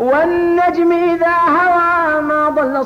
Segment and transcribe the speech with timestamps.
[0.00, 1.75] والنجم إذا هوى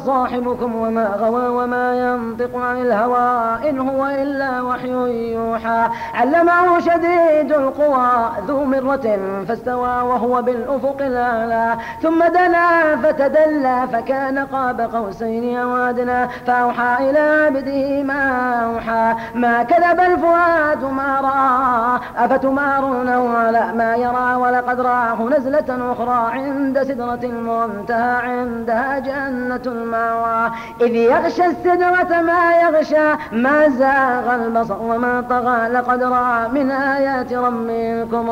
[0.07, 4.91] صاحبكم وما غوى وما ينطق عن الهوى إن هو إلا وحي
[5.35, 5.89] يوحى.
[6.15, 9.19] علمه شديد القوى ذو مرة
[9.49, 11.77] فاستوى وهو بالأفق الأعلى.
[12.03, 18.23] ثم دنا فتدلى فكان قاب قوسين أو أدنى فأوحى إلى عبده ما
[18.65, 19.15] أوحى.
[19.35, 22.25] ما كذب الفؤاد ما رأى.
[22.25, 28.17] أفتمارونه على ما يرى؟ ولقد رآه نزلة أخرى عند سدرة المنتهى.
[28.31, 35.69] عندها جنة المأوى إذ يغشى السدرة ما يغشى ما زاغ البصر وما طغى.
[35.69, 38.31] لقد رأى من آيات ربكم.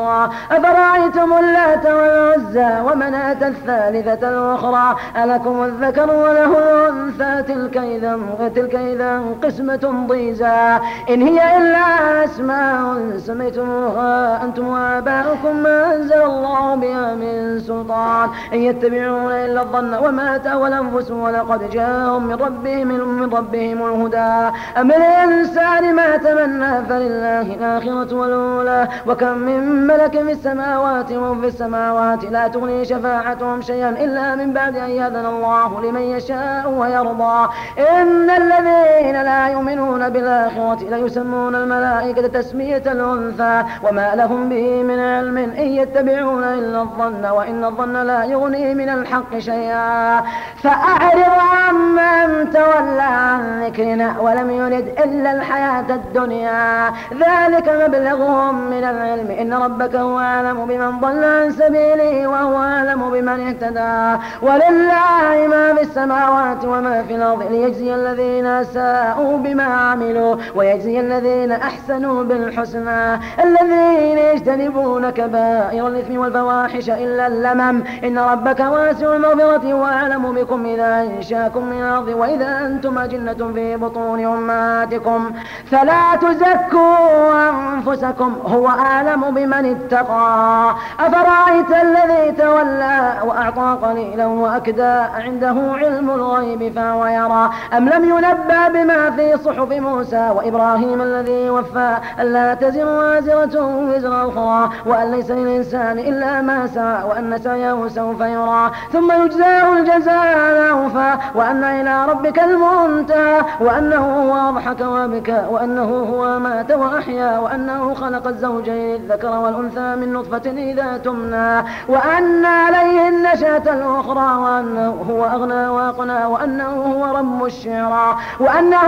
[0.51, 8.19] أفرأيتم اللات والعزى ومناة الثالثة الأخرى؟ ألكم الذكر وله الأنثى تلك إذا
[8.55, 10.79] تلك إذا قسمة ضيزى.
[11.09, 11.85] إن هي إلا
[12.25, 18.29] أسماء سميتموها أنتم وآباؤكم ما أنزل الله بها من سلطان.
[18.53, 24.55] إن يتبعون إلا الظن وما تهوى الأنفس ولقد جاءهم من ربهم من ربهم الهدى.
[24.77, 28.87] أم الإنسان ما تمنى فلله الآخرة والأولى.
[29.07, 32.25] وكم من ملك في السماوات وهم في السماوات.
[32.25, 37.49] لا تغني شفاعتهم شيئا إلا من بعد أن يأذن الله لمن يشاء ويرضى.
[37.79, 43.63] إن الذين لا يؤمنون بالآخرة ليسمون الملائكة تسمية الأنثى.
[43.83, 47.25] وما لهم به من علم إن يتبعون إلا الظن.
[47.25, 50.21] وإن الظن لا يغني من الحق شيئا.
[50.63, 56.89] فأعرض عمن تولى عن ذكرنا ولم يرد إلا الحياة الدنيا.
[57.13, 59.31] ذلك مبلغهم من العلم.
[59.41, 64.23] إن ربك هو أعلم بمن ضل عن سبيله وهو أعلم بمن اهتدى.
[64.41, 67.51] ولله ما في السماوات وما في الأرض.
[67.51, 73.19] ليجزي الذين ساءوا بما عملوا ويجزي الذين أحسنوا بالحسنى.
[73.43, 77.83] الذين يجتنبون كبائر الإثم والفواحش إلا اللمم.
[78.03, 84.25] إن ربك واسع المغفرة وأعلم بكم إذا أنشأكم من الأرض وإذا أنتم أجنة في بطون
[84.25, 85.31] أمهاتكم
[85.71, 90.75] فلا تزكوا أنفسكم هو أعلم بمن اتقى.
[90.99, 97.49] أفرأيت الذي تولى وأعطى قليلا وأكدى عنده علم الغيب فهو يرى.
[97.77, 104.69] أم لم ينبأ بما في صحف موسى وإبراهيم الذي وفى؟ ألا تزر وازرة وزر أخرى
[104.85, 108.71] وأن ليس للإنسان إلا ما سعى وأن سعيه سوف يرى.
[108.93, 116.71] ثم يجزاه الجزاء الأوفى وأن إلى ربك المنتهى وأنه هو أضحك وبكى وأنه هو مات
[116.71, 125.05] وأحيا وأنه خلق الزوجين الذكر والأنثى من نطفة إذا تمنى وأن عليه النشأة الأخرى وأنه
[125.09, 128.81] هو أغنى وأقنى وأنه هو رب الشعرى وأنه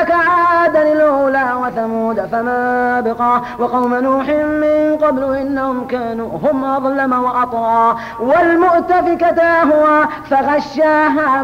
[0.00, 7.96] لك عادا الأولى وثمود فما بقى؟ وقوم نوح من قبل إنهم كانوا هم أظلم وأطغى
[8.20, 11.42] والمؤتفكة هو فغشاها